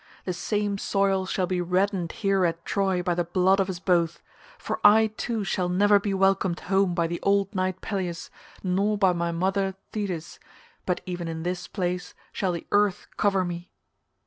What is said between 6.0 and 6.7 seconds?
welcomed